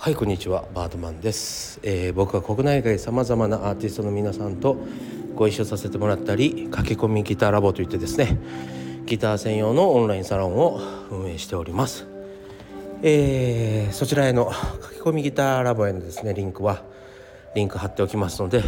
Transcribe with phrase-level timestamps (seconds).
[0.00, 0.64] はいこんにちは。
[0.74, 4.76] バードマンです、えー、僕は国内外さまざまなアーティストの皆さんと
[5.34, 8.38] ご一緒させてもらったり駆け込みギターラボといってですね
[9.06, 10.80] ギター専用のオンラインサロンを
[11.10, 12.06] 運営しております、
[13.02, 16.84] えー、そちらへの駆け込みギターラボへのですねリンクは
[17.56, 18.62] リンク貼っておきますので、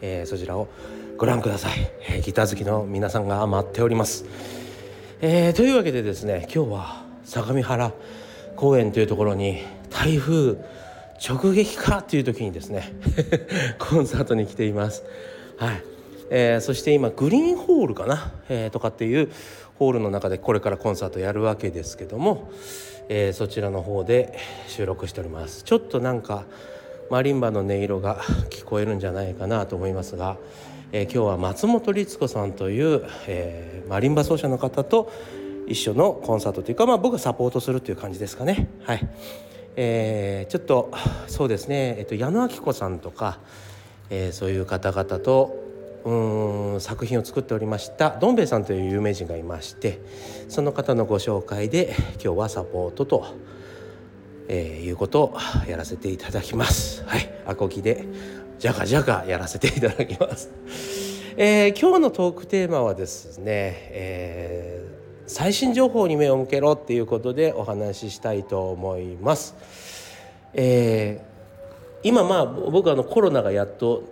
[0.00, 0.68] えー、そちらを
[1.16, 4.24] ご覧ください、え、ギター好きの皆さんが待っております、
[5.20, 7.92] え、というわけでですね今日は相模原
[8.56, 10.58] 公園というところに台風
[11.24, 12.92] 直撃かという時にですね
[13.78, 15.04] コンサートに来ています。
[15.56, 15.82] はい。
[16.28, 19.30] えー、そして今グリーンホールかな、えー、とかっていう
[19.78, 22.50] ホールの中でこれからコンサートやるわけですけども、
[23.08, 25.62] えー、そちらの方で収録しております。
[25.62, 26.44] ちょっとなんか
[27.10, 28.16] マリンバの音色が
[28.50, 30.36] 聞こえるんじゃないかなと思いますが、
[30.92, 35.12] えー、今日は松本律子さんという、えー、マリンバ奏者の方と
[35.66, 38.68] 一緒のコンサートというか、まあ、僕がサポートするという感じですかね。
[38.84, 39.08] はい
[39.76, 40.90] えー、ちょっと
[41.26, 43.38] そうですね、えっと、矢野明子さんとか、
[44.08, 45.66] えー、そういう方々と
[46.04, 50.00] うん作品を作っておりましたどん兵衛さんという有名人がいまして
[50.48, 53.26] その方のご紹介で今日はサポートと、
[54.48, 55.36] えー、いうことを
[55.68, 57.04] やらせていただきます。
[57.04, 58.06] はい、アコギで
[58.58, 60.50] じゃかじゃかやらせていただきます。
[61.36, 63.44] えー、今日のトークテーマはですね、
[63.90, 69.54] えー最新情報に目を向けろっていうことでお話ししたいと思います。
[70.54, 74.04] えー、今まあ僕はあのコロナがやっと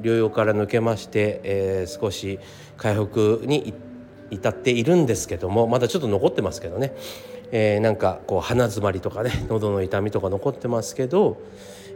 [0.00, 2.38] 療養から抜けまして、えー、少し
[2.76, 3.72] 回復に
[4.30, 6.92] 至っているんですけどもまだちょっと残ってますけどね、
[7.50, 11.38] えー、なんかこう鼻づまりとかね 喉の痛みとか残ってますけど、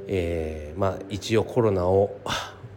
[0.09, 2.17] えー、まあ一応コロナを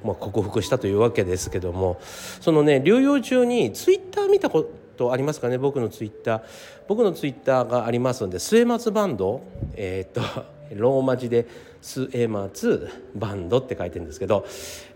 [0.04, 1.98] まあ、克服したというわけですけども
[2.40, 5.58] そのね療養中にツイッター見たこととありますかね？
[5.58, 6.42] 僕のツイッター。
[6.88, 9.42] 僕のツイッターがありますので末松バンド
[9.76, 10.22] えー、っと
[10.76, 11.46] ローマ字で
[11.82, 14.46] 末松バンドって書いてるんですけど、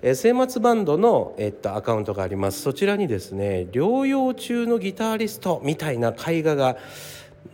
[0.01, 2.61] えー、末松バンドの、えー、っとアカウントがあります。
[2.61, 6.77] そちらにですね療養中のギタリストみたいな絵画が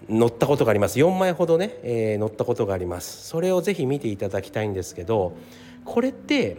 [0.09, 1.00] 載ったことがあります。
[1.00, 3.28] 4枚ほどね、えー、載ったことがあります。
[3.28, 5.34] それをぜひ見ていただきたいんですけど
[5.84, 6.57] これって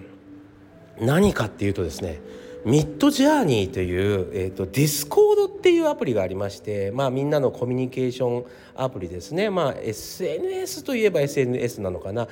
[1.01, 2.21] 何かっていうとですね
[2.65, 5.26] ミッドジャーニーという、えーと、ディスコ
[5.67, 8.45] っていうアプリがありまして、まあ、みんなのコミュニケーション
[8.77, 12.29] アプリですね、まあ、SNS といえば SNS なのかな。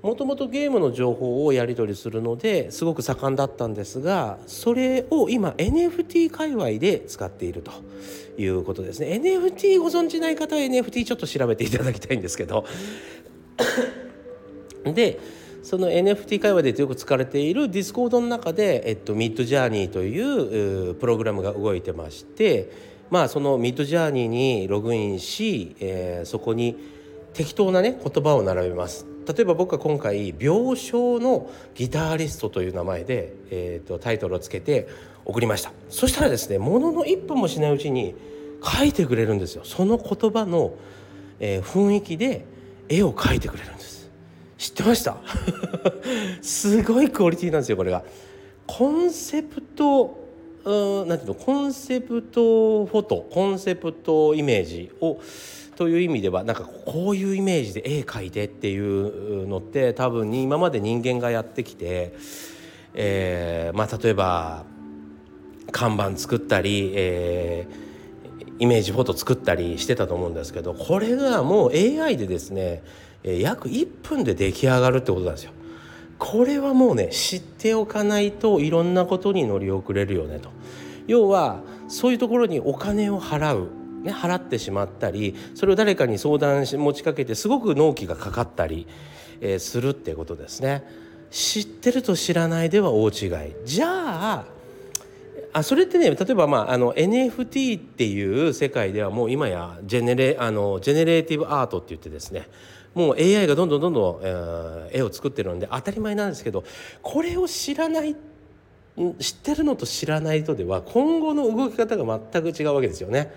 [0.00, 7.70] もともとゲームの情報をやり取りするのですごく盛んだったんですがそれを今 NFT 界隈で使っていると
[8.36, 9.08] いうことですね。
[9.08, 12.64] NFT ご存じない方は NFT ちょっと調べていただきたいんですけど。
[14.84, 15.18] で
[15.62, 20.20] その NFT 会話でよく使われている Discord の中で、えっと、 Midjourney とい
[20.90, 22.70] うプログラムが動いてまして
[23.10, 26.78] まあその Midjourney にログインし、えー、そこに
[27.34, 29.06] 適当なね言葉を並べます。
[29.26, 34.88] 例えば僕は今回「病床のギタリスト」という名前で、えーと、タイトルをつけて
[35.26, 35.72] 送りました。
[35.90, 38.14] そしたらですねものの1分もしないうちに
[38.64, 39.62] 書いてくれるんですよ。
[39.64, 40.72] その言葉の、
[41.38, 42.46] えー、雰囲気で
[42.88, 43.91] 絵を描いてくれるんです。
[44.62, 45.16] 知ってました？
[46.40, 48.04] すごいクオリティなんですよこれが。
[48.64, 50.22] コンセプト
[50.64, 51.34] うんなんていうの？
[51.34, 55.18] コンセプトフォトコンセプトイメージを
[55.74, 62.12] という意味ではなんかこういうイメージで絵描いてっていうのって多分に今まで人間がやってきて、
[62.94, 64.64] えー、まあ例えば
[65.72, 67.91] 看板作ったり、えー、
[68.62, 72.84] イメージフォト作ったりしてたと思うんですけどこれがもう AI でですね
[73.24, 75.52] 約1分で出来上がるってことなんですよ。
[76.16, 80.50] これはもうね知っておかないといろんなことに乗り遅れるよねと。
[81.08, 83.68] 要はそういうところにお金を払う、
[84.04, 88.86] ね、払ってしまったりそれを誰かに相談し持ちかけてすごく納期がかかったり、
[89.40, 90.84] えー、するってことですね。
[91.32, 93.54] 知ってると知らないでは大違い。
[93.64, 94.61] じゃあ
[95.52, 102.48] あそれってね例えば、まあ、あの NFT っていう世界ではもう今やジェネレあのジェネレーティブアートって言ってですね
[102.94, 106.64] もう AI がどんどんどんどん、えー、絵を作ってるんで当たり前なんですけど
[107.02, 108.16] これを知らない
[109.18, 113.32] 知ってるのと知らないとでは今後の動き方が全く違うわけですよね。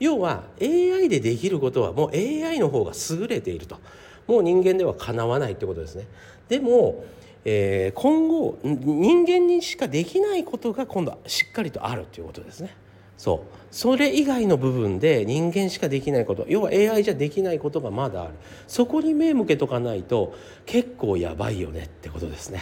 [0.00, 3.78] 要は AI でできることはもう AI の方が優れていると
[4.28, 6.06] もう人間ではかなわないってことですね。
[6.48, 7.04] でも、
[7.50, 12.76] えー、今後人間にしかできないことが今度はしっかりとあるということですね。
[13.16, 18.34] そうそれ以外の部分で人間しかできないこと要は AI じゃできないことがまだある
[18.68, 20.36] そこに目向けとかないと
[20.66, 22.60] 結構やばいよねってことですね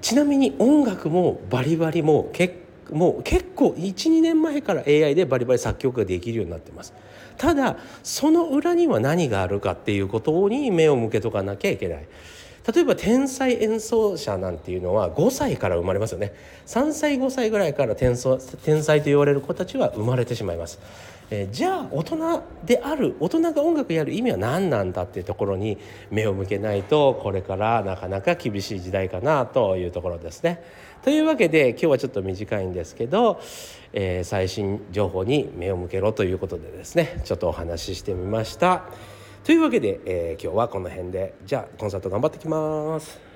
[0.00, 2.54] ちなみに音楽もバリバリも結
[2.90, 6.94] もう結構12年前から AI でバリバリ作曲ができるようになってます
[7.36, 12.08] ただその裏には何があるかっていうことに目を向けとかなきゃいけない。
[12.72, 16.32] 例えば天才演奏者なんていうのは5歳から生まれますよね。
[16.66, 18.16] 3歳5歳ぐらいから天
[18.64, 20.80] 天才と言われる子たちは生まれてしまいます、
[21.30, 25.78] え、じゃあ大人である大人が音楽やる意味は何なんだっていうところに
[26.10, 30.62] 目を向けないとこれからなかなか厳しい時代かなというところですね。
[31.04, 33.40] というわけで今日はちょっと短いんですけど、
[33.92, 38.86] えー、最新情報に目を向けろということでですねちょっとお話ししてみました。
[39.46, 43.35] というわけで、えー、今日はこの辺でじゃあコンサート頑張ってきます。